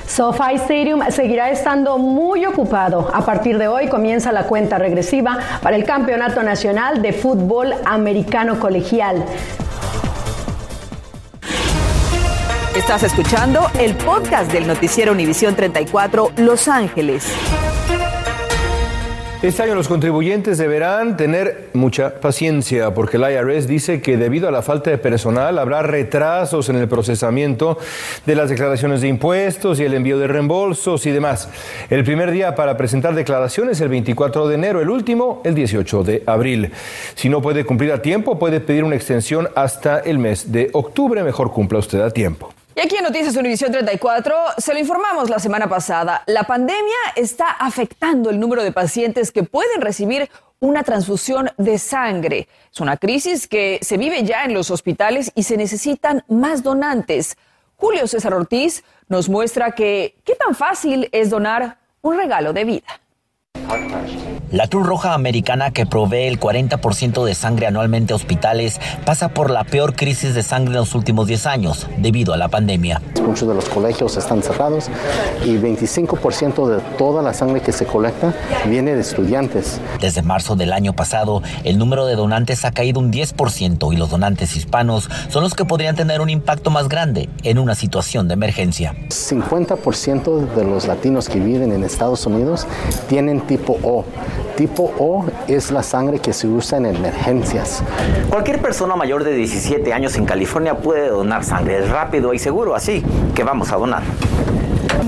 SoFi 0.05 0.55
Stadium 0.55 0.99
seguirá 1.09 1.49
estando 1.49 1.97
muy 1.97 2.45
ocupado. 2.45 3.09
A 3.13 3.25
partir 3.25 3.57
de 3.57 3.69
hoy 3.69 3.87
comienza 3.87 4.33
la 4.33 4.43
cuenta 4.43 4.77
regresiva 4.77 5.39
para 5.61 5.77
el 5.77 5.85
Campeonato 5.85 6.43
Nacional 6.43 7.01
de 7.01 7.13
Fútbol 7.13 7.73
Americano 7.85 8.59
Colegial. 8.59 9.23
Estás 12.75 13.03
escuchando 13.03 13.61
el 13.79 13.95
podcast 13.95 14.51
del 14.51 14.67
noticiero 14.67 15.13
Univisión 15.13 15.55
34 15.55 16.31
Los 16.37 16.67
Ángeles. 16.67 17.33
Este 19.43 19.61
año 19.61 19.75
los 19.75 19.89
contribuyentes 19.89 20.57
deberán 20.57 21.17
tener 21.17 21.67
mucha 21.73 22.21
paciencia 22.21 22.93
porque 22.93 23.17
el 23.17 23.23
IRS 23.29 23.67
dice 23.67 24.01
que 24.01 24.15
debido 24.15 24.47
a 24.47 24.51
la 24.51 24.61
falta 24.61 24.89
de 24.89 24.97
personal 24.97 25.59
habrá 25.59 25.81
retrasos 25.81 26.69
en 26.69 26.77
el 26.77 26.87
procesamiento 26.87 27.77
de 28.25 28.35
las 28.37 28.49
declaraciones 28.49 29.01
de 29.01 29.09
impuestos 29.09 29.81
y 29.81 29.83
el 29.83 29.95
envío 29.95 30.17
de 30.17 30.27
reembolsos 30.27 31.05
y 31.07 31.11
demás. 31.11 31.49
El 31.89 32.05
primer 32.05 32.31
día 32.31 32.55
para 32.55 32.77
presentar 32.77 33.15
declaraciones 33.15 33.81
el 33.81 33.89
24 33.89 34.47
de 34.47 34.55
enero, 34.55 34.79
el 34.79 34.89
último 34.89 35.41
el 35.43 35.55
18 35.55 36.05
de 36.05 36.23
abril. 36.25 36.71
Si 37.15 37.27
no 37.27 37.41
puede 37.41 37.65
cumplir 37.65 37.91
a 37.91 38.01
tiempo, 38.01 38.39
puede 38.39 38.61
pedir 38.61 38.85
una 38.85 38.95
extensión 38.95 39.49
hasta 39.55 39.99
el 39.99 40.19
mes 40.19 40.53
de 40.53 40.69
octubre. 40.71 41.21
Mejor 41.21 41.51
cumpla 41.51 41.79
usted 41.79 41.99
a 41.99 42.11
tiempo. 42.11 42.53
Y 42.75 42.79
aquí 42.79 42.95
en 42.95 43.03
Noticias 43.03 43.35
Univisión 43.35 43.71
34 43.71 44.33
se 44.57 44.73
lo 44.73 44.79
informamos 44.79 45.29
la 45.29 45.37
semana 45.37 45.69
pasada. 45.69 46.23
La 46.25 46.43
pandemia 46.43 46.95
está 47.15 47.51
afectando 47.51 48.31
el 48.31 48.39
número 48.39 48.63
de 48.63 48.71
pacientes 48.71 49.31
que 49.31 49.43
pueden 49.43 49.79
recibir 49.79 50.29
una 50.59 50.81
transfusión 50.81 51.51
de 51.57 51.77
sangre. 51.77 52.47
Es 52.71 52.79
una 52.79 52.97
crisis 52.97 53.47
que 53.47 53.77
se 53.83 53.97
vive 53.97 54.23
ya 54.23 54.45
en 54.45 54.55
los 54.55 54.71
hospitales 54.71 55.31
y 55.35 55.43
se 55.43 55.55
necesitan 55.55 56.23
más 56.27 56.63
donantes. 56.63 57.37
Julio 57.75 58.07
César 58.07 58.33
Ortiz 58.33 58.83
nos 59.07 59.29
muestra 59.29 59.73
que 59.73 60.15
qué 60.23 60.33
tan 60.33 60.55
fácil 60.55 61.09
es 61.11 61.29
donar 61.29 61.77
un 62.01 62.17
regalo 62.17 62.53
de 62.53 62.63
vida. 62.63 63.01
La 64.53 64.67
Cruz 64.67 64.85
Roja 64.85 65.15
Americana, 65.15 65.71
que 65.71 65.87
provee 65.87 66.27
el 66.27 66.39
40% 66.39 67.25
de 67.25 67.33
sangre 67.33 67.65
anualmente 67.65 68.13
a 68.13 68.15
hospitales, 68.15 68.79
pasa 69.03 69.29
por 69.29 69.49
la 69.49 69.63
peor 69.63 69.95
crisis 69.95 70.35
de 70.35 70.43
sangre 70.43 70.75
en 70.75 70.81
los 70.81 70.93
últimos 70.93 71.25
10 71.25 71.47
años 71.47 71.87
debido 71.97 72.35
a 72.35 72.37
la 72.37 72.49
pandemia. 72.49 73.01
Muchos 73.25 73.47
de 73.47 73.55
los 73.55 73.67
colegios 73.67 74.15
están 74.15 74.43
cerrados 74.43 74.91
y 75.43 75.57
25% 75.57 76.67
de 76.67 76.81
toda 76.99 77.23
la 77.23 77.33
sangre 77.33 77.61
que 77.61 77.71
se 77.71 77.87
colecta 77.87 78.35
viene 78.67 78.93
de 78.93 79.01
estudiantes. 79.01 79.81
Desde 79.99 80.21
marzo 80.21 80.55
del 80.55 80.71
año 80.71 80.93
pasado, 80.93 81.41
el 81.63 81.79
número 81.79 82.05
de 82.05 82.15
donantes 82.15 82.63
ha 82.63 82.69
caído 82.69 82.99
un 82.99 83.11
10% 83.11 83.91
y 83.91 83.97
los 83.97 84.11
donantes 84.11 84.55
hispanos 84.55 85.09
son 85.29 85.41
los 85.41 85.55
que 85.55 85.65
podrían 85.65 85.95
tener 85.95 86.21
un 86.21 86.29
impacto 86.29 86.69
más 86.69 86.89
grande 86.89 87.27
en 87.41 87.57
una 87.57 87.73
situación 87.73 88.27
de 88.27 88.35
emergencia. 88.35 88.93
50% 89.09 90.53
de 90.53 90.63
los 90.63 90.85
latinos 90.85 91.27
que 91.27 91.39
viven 91.39 91.71
en 91.71 91.83
Estados 91.83 92.27
Unidos 92.27 92.67
tienen 93.09 93.41
tipo 93.41 93.79
O. 93.81 94.05
Tipo 94.55 94.93
O 94.99 95.25
es 95.47 95.71
la 95.71 95.81
sangre 95.81 96.19
que 96.19 96.31
se 96.31 96.47
usa 96.47 96.77
en 96.77 96.85
emergencias. 96.85 97.83
Cualquier 98.29 98.61
persona 98.61 98.95
mayor 98.95 99.23
de 99.23 99.33
17 99.33 99.91
años 99.93 100.15
en 100.15 100.25
California 100.25 100.77
puede 100.77 101.09
donar 101.09 101.43
sangre. 101.43 101.79
Es 101.79 101.89
rápido 101.89 102.33
y 102.33 102.39
seguro, 102.39 102.75
así 102.75 103.03
que 103.33 103.43
vamos 103.43 103.71
a 103.71 103.77
donar. 103.77 104.03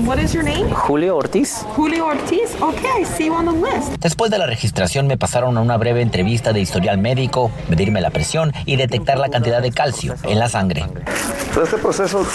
What 0.04 0.18
is 0.18 0.34
your 0.34 0.44
name? 0.44 0.68
Julio 0.70 1.16
Ortiz. 1.16 1.64
Julio 1.74 2.06
Ortiz. 2.06 2.54
Okay, 2.60 3.00
I 3.00 3.04
see 3.04 3.26
you 3.26 3.34
on 3.34 3.46
the 3.46 3.52
list. 3.52 3.96
Después 3.98 4.30
de 4.30 4.36
la 4.36 4.46
registración 4.46 5.06
me 5.06 5.16
pasaron 5.16 5.56
a 5.56 5.62
una 5.62 5.78
breve 5.78 6.02
entrevista 6.02 6.52
de 6.52 6.60
historial 6.60 6.98
médico, 6.98 7.50
medirme 7.70 8.02
la 8.02 8.10
presión 8.10 8.52
y 8.66 8.76
detectar 8.76 9.18
la 9.18 9.30
cantidad 9.30 9.62
de 9.62 9.72
calcio 9.72 10.14
en 10.24 10.38
la 10.38 10.50
sangre. 10.50 10.84
Este 11.62 11.78
proceso 11.78 12.26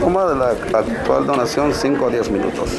toma 0.00 0.24
de 0.24 0.34
la 0.34 0.48
actual 0.50 1.26
donación 1.26 1.72
5 1.72 2.06
a 2.06 2.10
10 2.10 2.30
minutos. 2.30 2.70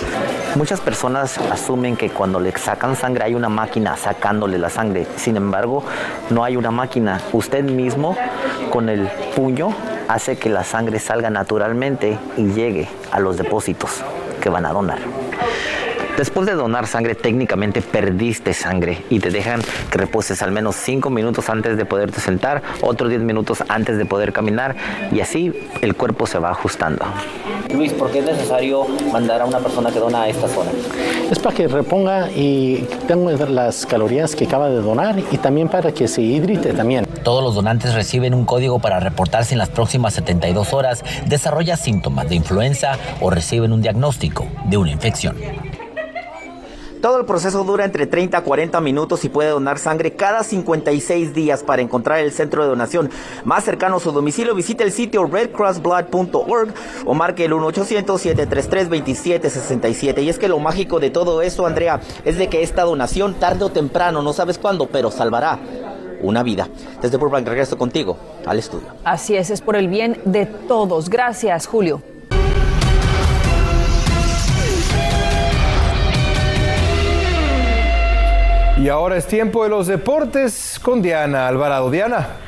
Muchas 0.56 0.82
personas 0.82 1.38
asumen 1.38 1.96
que 1.96 2.10
cuando 2.10 2.42
le 2.42 2.52
sacan 2.52 2.98
sangre 2.98 3.24
hay 3.24 3.36
una 3.36 3.48
máquina 3.48 3.96
sacándole 3.96 4.58
la 4.58 4.70
sangre. 4.70 5.08
Sin 5.16 5.38
embargo, 5.38 5.86
no 6.30 6.44
hay 6.44 6.58
una 6.58 6.72
máquina. 6.72 7.22
Usted 7.32 7.64
mismo 7.64 8.18
con 8.70 8.90
el 8.90 9.08
puño 9.36 9.74
hace 10.08 10.38
que 10.38 10.50
la 10.50 10.64
sangre 10.64 11.00
salga 11.00 11.30
naturalmente 11.30 12.18
y 12.38 12.48
llegue 12.48 12.88
a 13.12 13.20
los 13.20 13.38
depósitos 13.38 14.04
que 14.42 14.50
van 14.50 14.66
a 14.66 14.74
donar. 14.74 15.00
Después 16.17 16.46
de 16.46 16.53
donar 16.53 16.86
sangre, 16.86 17.15
técnicamente 17.15 17.82
perdiste 17.82 18.53
sangre 18.53 19.03
y 19.10 19.20
te 19.20 19.32
dejan 19.32 19.62
que 19.89 19.98
reposes 19.98 20.43
al 20.43 20.51
menos 20.51 20.75
5 20.75 21.10
minutos 21.10 21.50
antes 21.50 21.75
de 21.75 21.86
poderte 21.86 22.22
sentar, 22.22 22.62
otros 22.82 23.10
10 23.10 23.24
minutos 23.24 23.63
antes 23.67 23.98
de 23.98 24.05
poder 24.05 24.32
caminar 24.32 24.75
y 25.12 25.22
así 25.22 25.51
el 25.82 25.96
cuerpo 25.96 26.27
se 26.27 26.38
va 26.38 26.51
ajustando. 26.51 27.03
Luis, 27.74 27.93
¿por 27.93 28.12
qué 28.12 28.20
es 28.20 28.25
necesario 28.25 28.86
mandar 29.12 29.41
a 29.41 29.46
una 29.46 29.58
persona 29.58 29.91
que 29.91 29.98
dona 29.98 30.24
a 30.24 30.29
esta 30.29 30.48
zona? 30.48 30.70
Es 31.32 31.39
para 31.39 31.55
que 31.55 31.67
reponga 31.67 32.29
y 32.29 32.88
tenga 33.08 33.32
las 33.50 33.88
calorías 33.88 34.36
que 34.36 34.46
acaba 34.46 34.70
de 34.70 34.82
donar 34.82 35.15
y 35.32 35.38
también 35.39 35.67
para 35.67 35.91
que 35.91 36.08
se 36.08 36.22
hidrate 36.22 36.74
también. 36.74 37.08
Todos 37.24 37.43
los 37.43 37.55
donantes 37.55 37.96
reciben 37.96 38.36
un 38.36 38.46
código 38.46 38.77
para 38.77 39.00
reportarse 39.00 39.55
en 39.55 39.58
las 39.58 39.70
próximas 39.70 40.13
72 40.13 40.74
horas, 40.74 41.03
desarrolla 41.25 41.75
síntomas 41.75 42.29
de 42.29 42.36
influenza 42.36 43.00
o 43.20 43.32
reciben 43.32 43.72
un 43.72 43.82
diagnóstico 43.82 44.46
de 44.65 44.77
una 44.77 44.91
infección. 44.91 45.36
Todo 47.04 47.20
el 47.20 47.26
proceso 47.26 47.64
dura 47.66 47.84
entre 47.84 48.08
30 48.08 48.38
a 48.38 48.44
40 48.46 48.80
minutos 48.80 49.26
y 49.26 49.30
puede 49.30 49.50
donar 49.50 49.78
sangre 49.78 50.14
cada 50.14 50.42
56 50.42 51.34
días. 51.34 51.62
Para 51.62 51.82
encontrar 51.82 52.20
el 52.20 52.32
centro 52.32 52.64
de 52.64 52.70
donación 52.70 53.10
más 53.44 53.66
cercano 53.66 53.98
a 53.98 54.00
su 54.00 54.14
domicilio, 54.14 54.56
visite 54.56 54.86
el 54.86 54.94
sitio 54.94 55.26
redcrossblood.org 55.26 56.74
o 57.06 57.14
marque 57.14 57.44
el 57.44 57.52
1-800-733-2767. 57.52 60.24
Y 60.24 60.30
es 60.30 60.40
que 60.40 60.48
lo 60.48 60.60
mágico 60.60 61.02
de 61.02 61.10
todo 61.10 61.42
esto, 61.42 61.66
Andrea, 61.66 62.00
es 62.24 62.38
de 62.38 62.48
que 62.48 62.64
esta 62.64 62.84
donación 62.84 63.34
tarde 63.34 63.66
o 63.66 63.70
temprano, 63.70 64.22
no 64.22 64.32
sabes 64.32 64.58
cuándo, 64.58 64.88
pero 64.88 65.12
salvará 65.12 65.60
una 66.22 66.42
vida. 66.42 66.70
Desde 67.02 67.18
Burbank 67.18 67.46
regreso 67.46 67.78
contigo 67.78 68.18
al 68.46 68.60
estudio. 68.60 68.88
Así 69.04 69.36
es, 69.36 69.50
es 69.50 69.60
por 69.60 69.76
el 69.76 69.90
bien 69.90 70.22
de 70.24 70.46
todos. 70.46 71.10
Gracias, 71.10 71.68
Julio. 71.68 72.02
Y 78.84 78.90
ahora 78.90 79.16
es 79.16 79.25
tiempo 79.28 79.63
de 79.63 79.70
los 79.70 79.88
deportes 79.88 80.78
con 80.78 81.02
Diana 81.02 81.48
Alvarado. 81.48 81.90
Diana. 81.90 82.43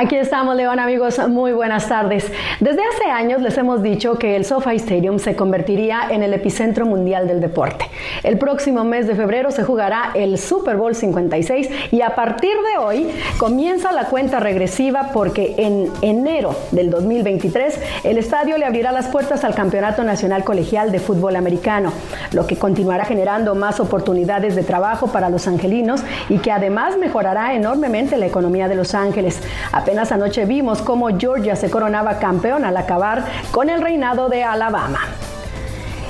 Aquí 0.00 0.14
estamos, 0.14 0.54
León, 0.54 0.78
amigos. 0.78 1.18
Muy 1.28 1.50
buenas 1.50 1.88
tardes. 1.88 2.30
Desde 2.60 2.80
hace 2.84 3.10
años 3.10 3.42
les 3.42 3.58
hemos 3.58 3.82
dicho 3.82 4.16
que 4.16 4.36
el 4.36 4.44
SoFi 4.44 4.76
Stadium 4.76 5.18
se 5.18 5.34
convertiría 5.34 6.02
en 6.10 6.22
el 6.22 6.32
epicentro 6.34 6.86
mundial 6.86 7.26
del 7.26 7.40
deporte. 7.40 7.86
El 8.22 8.38
próximo 8.38 8.84
mes 8.84 9.08
de 9.08 9.16
febrero 9.16 9.50
se 9.50 9.64
jugará 9.64 10.12
el 10.14 10.38
Super 10.38 10.76
Bowl 10.76 10.94
56 10.94 11.68
y 11.90 12.02
a 12.02 12.14
partir 12.14 12.52
de 12.52 12.78
hoy 12.78 13.10
comienza 13.38 13.90
la 13.90 14.04
cuenta 14.04 14.38
regresiva 14.38 15.10
porque 15.12 15.56
en 15.58 15.90
enero 16.00 16.54
del 16.70 16.90
2023 16.90 17.80
el 18.04 18.18
estadio 18.18 18.56
le 18.56 18.66
abrirá 18.66 18.92
las 18.92 19.08
puertas 19.08 19.42
al 19.42 19.56
Campeonato 19.56 20.04
Nacional 20.04 20.44
Colegial 20.44 20.92
de 20.92 21.00
Fútbol 21.00 21.34
Americano, 21.34 21.92
lo 22.30 22.46
que 22.46 22.54
continuará 22.54 23.04
generando 23.04 23.56
más 23.56 23.80
oportunidades 23.80 24.54
de 24.54 24.62
trabajo 24.62 25.08
para 25.08 25.28
los 25.28 25.48
angelinos 25.48 26.04
y 26.28 26.38
que 26.38 26.52
además 26.52 26.96
mejorará 26.98 27.54
enormemente 27.54 28.16
la 28.16 28.26
economía 28.26 28.68
de 28.68 28.76
Los 28.76 28.94
Ángeles. 28.94 29.42
Apenas 29.88 30.12
anoche 30.12 30.44
vimos 30.44 30.82
cómo 30.82 31.08
Georgia 31.18 31.56
se 31.56 31.70
coronaba 31.70 32.18
campeón 32.18 32.66
al 32.66 32.76
acabar 32.76 33.24
con 33.50 33.70
el 33.70 33.80
reinado 33.80 34.28
de 34.28 34.44
Alabama. 34.44 34.98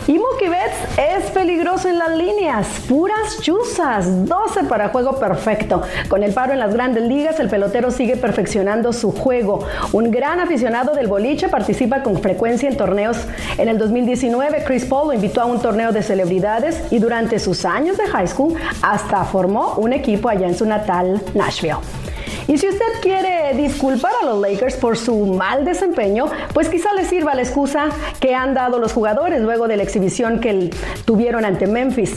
Y 0.09 0.19
Mookie 0.19 0.49
Betts 0.49 0.99
es 0.99 1.31
peligroso 1.31 1.89
en 1.89 1.97
las 1.97 2.11
líneas, 2.11 2.67
puras 2.89 3.41
chuzas, 3.41 4.27
12 4.27 4.65
para 4.65 4.89
juego 4.89 5.21
perfecto. 5.21 5.83
Con 6.09 6.25
el 6.25 6.35
paro 6.35 6.55
en 6.55 6.59
las 6.59 6.75
grandes 6.75 7.05
ligas, 7.05 7.39
el 7.39 7.49
pelotero 7.49 7.93
sigue 7.93 8.17
perfeccionando 8.17 8.93
su 8.93 9.13
juego. 9.13 9.61
Un 9.93 10.11
gran 10.11 10.41
aficionado 10.41 10.93
del 10.93 11.07
boliche 11.07 11.49
participa 11.49 12.03
con 12.03 12.21
frecuencia 12.21 12.69
en 12.69 12.77
torneos. 12.77 13.29
En 13.59 13.69
el 13.69 13.79
2019, 13.79 14.65
Chris 14.67 14.87
Paul 14.87 15.07
lo 15.07 15.13
invitó 15.13 15.41
a 15.41 15.45
un 15.45 15.63
torneo 15.63 15.93
de 15.93 16.03
celebridades 16.03 16.83
y 16.91 16.99
durante 16.99 17.39
sus 17.39 17.65
años 17.65 17.97
de 17.97 18.09
high 18.09 18.27
school 18.27 18.57
hasta 18.83 19.23
formó 19.23 19.75
un 19.77 19.93
equipo 19.93 20.29
allá 20.29 20.49
en 20.49 20.57
su 20.57 20.67
natal 20.67 21.23
Nashville. 21.33 22.08
Y 22.49 22.57
si 22.57 22.67
usted 22.67 22.87
quiere 23.03 23.55
disculpar 23.55 24.13
a 24.23 24.25
los 24.25 24.41
Lakers 24.41 24.77
por 24.77 24.97
su 24.97 25.27
mal 25.27 25.67
desempeño, 25.67 26.27
pues 26.55 26.71
quizá 26.71 26.95
le 26.95 27.05
sirva 27.05 27.35
la 27.35 27.43
excusa 27.43 27.91
que 28.21 28.35
han 28.35 28.55
dado 28.55 28.79
los 28.79 28.95
jugadores 28.95 29.43
luego 29.43 29.69
de 29.69 29.77
la 29.77 29.83
exhibición 29.83 30.41
que 30.41 30.71
tuvieron 31.05 31.45
ante 31.45 31.67
Memphis. 31.67 32.15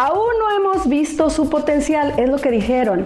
Aún 0.00 0.30
no 0.38 0.56
hemos 0.56 0.88
visto 0.88 1.28
su 1.28 1.50
potencial, 1.50 2.14
es 2.18 2.28
lo 2.28 2.36
que 2.36 2.52
dijeron. 2.52 3.04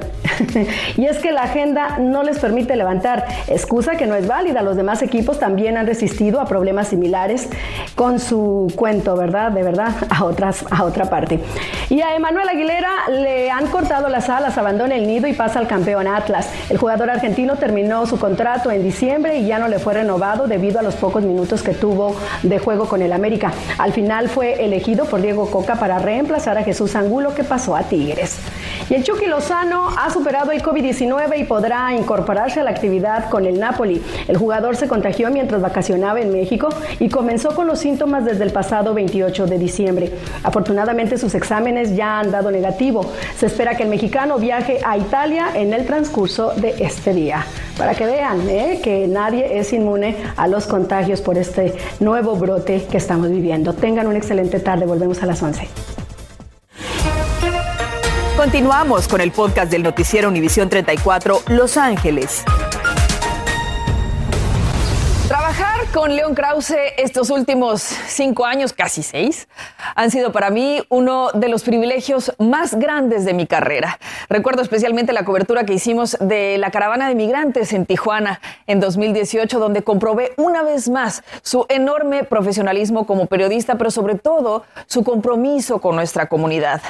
y 0.99 1.06
es 1.06 1.20
que 1.20 1.32
la 1.32 1.44
agenda 1.44 1.96
no 1.99 2.22
les 2.22 2.38
permite 2.38 2.76
levantar, 2.76 3.25
excusa 3.49 3.96
que 3.96 4.06
no 4.06 4.14
es 4.14 4.26
válida. 4.26 4.61
Los 4.61 4.76
demás 4.76 5.00
equipos 5.00 5.38
también 5.38 5.78
han 5.78 5.87
resistido 5.87 6.38
a 6.38 6.44
problemas 6.44 6.88
similares 6.88 7.49
con 7.94 8.20
su 8.20 8.70
cuento, 8.76 9.16
¿verdad? 9.16 9.52
De 9.52 9.62
verdad, 9.62 9.94
a, 10.11 10.25
otras, 10.25 10.66
a 10.70 10.84
otra 10.84 11.06
parte. 11.06 11.40
Y 11.88 12.02
a 12.02 12.14
Emanuel 12.14 12.46
Aguilera 12.46 13.08
le 13.08 13.50
han 13.50 13.68
cortado 13.68 14.11
las 14.11 14.28
alas, 14.28 14.58
abandona 14.58 14.94
el 14.94 15.06
nido 15.06 15.26
y 15.28 15.32
pasa 15.32 15.61
al 15.61 15.68
campeón 15.68 16.06
Atlas. 16.06 16.50
El 16.68 16.76
jugador 16.76 17.08
argentino 17.08 17.56
terminó 17.56 18.04
su 18.04 18.18
contrato 18.18 18.70
en 18.70 18.82
diciembre 18.82 19.38
y 19.38 19.46
ya 19.46 19.58
no 19.58 19.68
le 19.68 19.78
fue 19.78 19.94
renovado 19.94 20.46
debido 20.46 20.78
a 20.78 20.82
los 20.82 20.96
pocos 20.96 21.22
minutos 21.22 21.62
que 21.62 21.72
tuvo 21.72 22.14
de 22.42 22.58
juego 22.58 22.87
con 22.87 23.00
el 23.00 23.14
América. 23.14 23.50
Al 23.78 23.94
final 23.94 24.28
fue 24.28 24.62
elegido 24.62 25.06
por 25.06 25.22
Diego 25.22 25.50
Coca 25.50 25.76
para 25.76 25.99
reemplazar 25.99 26.58
a 26.58 26.62
Jesús 26.62 26.81
Jesús 26.88 27.34
que 27.34 27.44
pasó 27.44 27.76
a 27.76 27.82
Tigres. 27.84 28.38
Y 28.90 28.94
el 28.94 29.04
Chucky 29.04 29.26
Lozano 29.26 29.88
ha 29.96 30.10
superado 30.10 30.50
el 30.50 30.62
COVID-19 30.62 31.38
y 31.38 31.44
podrá 31.44 31.94
incorporarse 31.94 32.60
a 32.60 32.64
la 32.64 32.70
actividad 32.70 33.30
con 33.30 33.46
el 33.46 33.58
Napoli. 33.58 34.02
El 34.26 34.36
jugador 34.36 34.76
se 34.76 34.88
contagió 34.88 35.30
mientras 35.30 35.62
vacacionaba 35.62 36.20
en 36.20 36.32
México 36.32 36.68
y 36.98 37.08
comenzó 37.08 37.54
con 37.54 37.66
los 37.66 37.78
síntomas 37.78 38.24
desde 38.24 38.44
el 38.44 38.50
pasado 38.50 38.92
28 38.94 39.46
de 39.46 39.58
diciembre. 39.58 40.12
Afortunadamente 40.42 41.16
sus 41.16 41.34
exámenes 41.34 41.94
ya 41.94 42.18
han 42.18 42.30
dado 42.30 42.50
negativo. 42.50 43.06
Se 43.36 43.46
espera 43.46 43.76
que 43.76 43.84
el 43.84 43.88
mexicano 43.88 44.38
viaje 44.38 44.80
a 44.84 44.98
Italia 44.98 45.50
en 45.54 45.72
el 45.72 45.86
transcurso 45.86 46.52
de 46.56 46.74
este 46.80 47.14
día. 47.14 47.46
Para 47.78 47.94
que 47.94 48.04
vean 48.04 48.48
¿eh? 48.48 48.80
que 48.82 49.06
nadie 49.06 49.58
es 49.58 49.72
inmune 49.72 50.16
a 50.36 50.48
los 50.48 50.66
contagios 50.66 51.20
por 51.20 51.38
este 51.38 51.74
nuevo 52.00 52.34
brote 52.36 52.86
que 52.90 52.96
estamos 52.96 53.30
viviendo. 53.30 53.72
Tengan 53.72 54.06
una 54.06 54.18
excelente 54.18 54.60
tarde. 54.60 54.86
Volvemos 54.86 55.22
a 55.22 55.26
las 55.26 55.42
11. 55.42 55.81
Continuamos 58.42 59.06
con 59.06 59.20
el 59.20 59.30
podcast 59.30 59.70
del 59.70 59.84
noticiero 59.84 60.28
Univisión 60.28 60.68
34 60.68 61.42
Los 61.46 61.76
Ángeles. 61.76 62.42
Trabajar 65.28 65.87
con 65.94 66.16
León 66.16 66.34
Krause 66.34 66.75
estos 66.99 67.30
últimos 67.30 67.82
cinco 67.82 68.44
años, 68.44 68.72
casi 68.72 69.04
seis, 69.04 69.46
han 69.94 70.11
sido 70.11 70.32
para 70.32 70.50
mí 70.50 70.82
uno 70.88 71.30
de 71.34 71.49
los 71.49 71.62
privilegios 71.62 72.34
más 72.40 72.75
grandes 72.75 73.25
de 73.25 73.32
mi 73.32 73.46
carrera. 73.46 74.00
Recuerdo 74.28 74.62
especialmente 74.62 75.12
la 75.12 75.25
cobertura 75.25 75.64
que 75.64 75.75
hicimos 75.75 76.16
de 76.18 76.58
la 76.58 76.72
caravana 76.72 77.08
de 77.08 77.14
migrantes 77.14 77.72
en 77.72 77.87
Tijuana 77.87 78.40
en 78.66 78.80
2018, 78.80 79.61
donde 79.61 79.82
comprobé 79.84 80.32
una 80.37 80.64
vez 80.64 80.88
más 80.88 81.22
su 81.42 81.64
enorme 81.68 82.25
profesionalismo 82.25 83.06
como 83.06 83.26
periodista, 83.26 83.78
pero 83.78 83.92
sobre 83.92 84.16
todo 84.16 84.64
su 84.87 85.04
compromiso 85.04 85.80
con 85.80 85.94
nuestra 85.94 86.26
comunidad. 86.26 86.82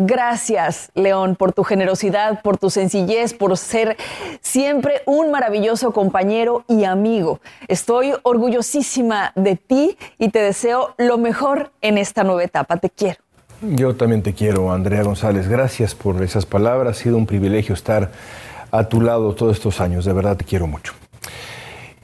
Gracias, 0.00 0.92
León, 0.94 1.34
por 1.34 1.52
tu 1.52 1.64
generosidad, 1.64 2.40
por 2.42 2.56
tu 2.56 2.70
sencillez, 2.70 3.34
por 3.34 3.56
ser 3.56 3.96
siempre 4.40 5.02
un 5.06 5.32
maravilloso 5.32 5.92
compañero 5.92 6.62
y 6.68 6.84
amigo. 6.84 7.40
Estoy 7.66 8.12
orgullosísima 8.22 9.32
de 9.34 9.56
ti 9.56 9.98
y 10.16 10.28
te 10.28 10.38
deseo 10.38 10.94
lo 10.98 11.18
mejor 11.18 11.72
en 11.80 11.98
esta 11.98 12.22
nueva 12.22 12.44
etapa. 12.44 12.76
Te 12.76 12.90
quiero. 12.90 13.18
Yo 13.60 13.96
también 13.96 14.22
te 14.22 14.34
quiero, 14.34 14.70
Andrea 14.70 15.02
González. 15.02 15.48
Gracias 15.48 15.96
por 15.96 16.22
esas 16.22 16.46
palabras. 16.46 16.96
Ha 16.96 17.02
sido 17.02 17.16
un 17.16 17.26
privilegio 17.26 17.74
estar 17.74 18.12
a 18.70 18.84
tu 18.84 19.00
lado 19.00 19.34
todos 19.34 19.56
estos 19.56 19.80
años. 19.80 20.04
De 20.04 20.12
verdad 20.12 20.36
te 20.36 20.44
quiero 20.44 20.68
mucho. 20.68 20.92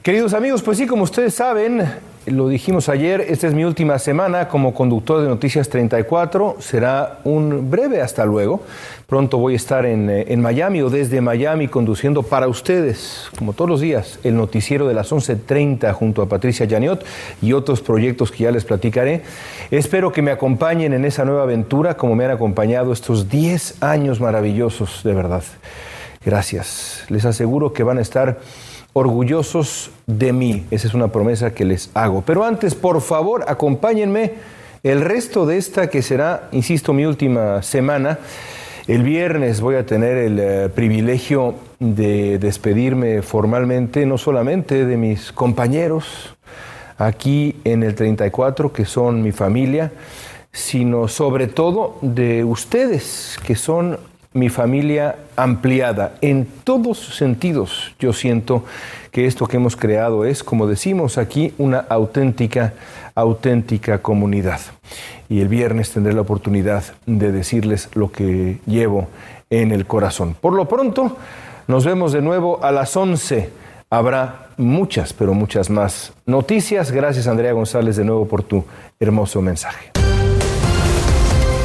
Queridos 0.01 0.33
amigos, 0.33 0.61
pues 0.61 0.77
sí, 0.77 0.85
como 0.85 1.03
ustedes 1.03 1.33
saben, 1.33 1.81
lo 2.27 2.47
dijimos 2.47 2.89
ayer, 2.89 3.21
esta 3.21 3.47
es 3.47 3.53
mi 3.53 3.63
última 3.63 3.99
semana 3.99 4.47
como 4.47 4.73
conductor 4.73 5.21
de 5.21 5.27
Noticias 5.27 5.69
34. 5.69 6.57
Será 6.59 7.19
un 7.23 7.69
breve 7.69 8.01
hasta 8.01 8.25
luego. 8.25 8.63
Pronto 9.05 9.37
voy 9.37 9.53
a 9.53 9.55
estar 9.57 9.85
en, 9.85 10.09
eh, 10.09 10.25
en, 10.29 10.41
Miami 10.41 10.81
o 10.81 10.89
desde 10.89 11.21
Miami 11.21 11.67
conduciendo 11.67 12.23
para 12.23 12.47
ustedes, 12.47 13.29
como 13.37 13.53
todos 13.53 13.69
los 13.69 13.81
días, 13.81 14.19
el 14.23 14.35
noticiero 14.35 14.87
de 14.87 14.95
las 14.95 15.11
11.30 15.11 15.93
junto 15.93 16.23
a 16.23 16.29
Patricia 16.29 16.67
Janiot 16.67 17.05
y 17.41 17.53
otros 17.53 17.81
proyectos 17.81 18.31
que 18.31 18.45
ya 18.45 18.51
les 18.51 18.65
platicaré. 18.65 19.21
Espero 19.69 20.11
que 20.11 20.23
me 20.23 20.31
acompañen 20.31 20.93
en 20.93 21.05
esa 21.05 21.25
nueva 21.25 21.43
aventura 21.43 21.95
como 21.95 22.15
me 22.15 22.25
han 22.25 22.31
acompañado 22.31 22.91
estos 22.91 23.29
10 23.29 23.83
años 23.83 24.19
maravillosos, 24.19 25.01
de 25.03 25.13
verdad. 25.13 25.43
Gracias. 26.25 27.05
Les 27.09 27.23
aseguro 27.23 27.71
que 27.71 27.83
van 27.83 27.99
a 27.99 28.01
estar 28.01 28.39
orgullosos 28.97 29.91
de 30.07 30.31
mí. 30.31 30.65
Esa 30.71 30.87
es 30.87 30.93
una 30.93 31.09
promesa 31.09 31.53
que 31.53 31.65
les 31.65 31.91
hago. 31.93 32.23
Pero 32.25 32.45
antes, 32.45 32.75
por 32.75 33.01
favor, 33.01 33.43
acompáñenme 33.45 34.35
el 34.83 35.01
resto 35.01 35.45
de 35.45 35.57
esta 35.57 35.89
que 35.89 36.01
será, 36.01 36.47
insisto, 36.53 36.93
mi 36.93 37.05
última 37.05 37.61
semana. 37.61 38.19
El 38.87 39.03
viernes 39.03 39.59
voy 39.59 39.75
a 39.75 39.85
tener 39.85 40.17
el 40.17 40.39
eh, 40.39 40.69
privilegio 40.73 41.55
de 41.79 42.39
despedirme 42.39 43.21
formalmente, 43.21 44.05
no 44.05 44.17
solamente 44.17 44.85
de 44.85 44.95
mis 44.95 45.33
compañeros 45.33 46.33
aquí 46.97 47.57
en 47.65 47.83
el 47.83 47.95
34, 47.95 48.71
que 48.71 48.85
son 48.85 49.21
mi 49.21 49.33
familia, 49.33 49.91
sino 50.53 51.09
sobre 51.09 51.47
todo 51.47 51.97
de 52.01 52.45
ustedes, 52.45 53.37
que 53.45 53.55
son 53.55 53.99
mi 54.35 54.49
familia 54.49 55.15
ampliada. 55.37 56.15
En 56.21 56.45
todos 56.63 56.99
sentidos 57.15 57.95
yo 57.97 58.11
siento 58.11 58.65
que 59.11 59.27
esto 59.27 59.47
que 59.47 59.55
hemos 59.55 59.77
creado 59.77 60.25
es, 60.25 60.43
como 60.43 60.67
decimos 60.67 61.17
aquí, 61.17 61.53
una 61.57 61.79
auténtica, 61.79 62.73
auténtica 63.15 63.99
comunidad. 63.99 64.59
Y 65.29 65.39
el 65.39 65.47
viernes 65.47 65.91
tendré 65.93 66.13
la 66.13 66.21
oportunidad 66.21 66.83
de 67.05 67.31
decirles 67.31 67.89
lo 67.93 68.11
que 68.11 68.59
llevo 68.65 69.07
en 69.49 69.71
el 69.71 69.85
corazón. 69.85 70.35
Por 70.39 70.51
lo 70.51 70.67
pronto, 70.67 71.15
nos 71.67 71.85
vemos 71.85 72.11
de 72.11 72.21
nuevo 72.21 72.59
a 72.61 72.73
las 72.73 72.95
11. 72.95 73.49
Habrá 73.89 74.49
muchas, 74.57 75.13
pero 75.13 75.33
muchas 75.33 75.69
más 75.69 76.11
noticias. 76.25 76.91
Gracias 76.91 77.27
Andrea 77.27 77.53
González 77.53 77.95
de 77.95 78.03
nuevo 78.03 78.27
por 78.27 78.43
tu 78.43 78.65
hermoso 78.99 79.41
mensaje. 79.41 79.91